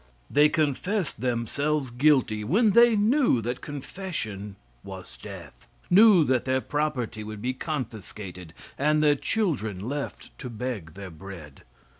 They 0.31 0.49
confessed 0.49 1.21
themselves 1.21 1.91
guilty 1.91 2.43
when 2.43 2.71
they 2.71 2.95
knew 2.95 3.39
that 3.43 3.61
confession 3.61 4.55
was 4.83 5.15
death; 5.15 5.67
knew 5.91 6.23
that 6.23 6.45
their 6.45 6.59
property 6.59 7.23
would 7.23 7.39
be 7.39 7.53
confiscated 7.53 8.51
and 8.79 9.03
their 9.03 9.13
children 9.13 9.87
left 9.87 10.35
to 10.39 10.49
beg 10.49 10.95
their 10.95 11.11
bread. 11.11 11.61